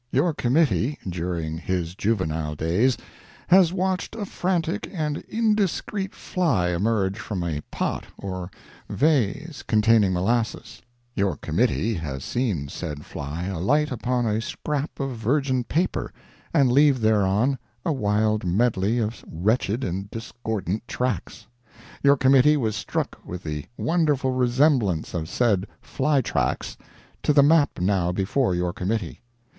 [0.11, 2.97] Your committee, during his juvenile days,
[3.49, 8.49] has watched a frantic and indiscreet fly emerge from a pot or
[8.89, 10.81] vase containing molasses;
[11.13, 16.11] your committee has seen said fly alight upon a scrap of virgin paper,
[16.51, 21.45] and leave thereon a wild medley of wretched and discordant tracks;
[22.01, 26.75] your committee was struck with the wonderful resemblance of said fly tracks
[27.21, 29.21] to the map now before your committee.